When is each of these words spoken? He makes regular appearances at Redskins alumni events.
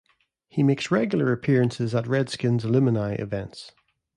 He 0.49 0.63
makes 0.63 0.89
regular 0.89 1.31
appearances 1.31 1.93
at 1.93 2.07
Redskins 2.07 2.65
alumni 2.65 3.11
events. 3.19 3.71